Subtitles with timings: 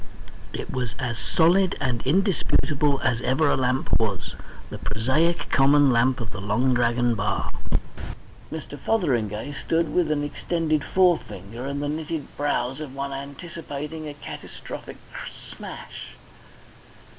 [0.51, 4.33] It was as solid, as indisputable as ever a lamp was,
[4.71, 7.51] the prosaic common lamp of the Long Dragon bar.
[8.51, 8.79] Mr.
[8.79, 14.97] Fotheringay stood with an extended forefinger and the knitted brows of one anticipating a catastrophic
[15.31, 16.15] smash.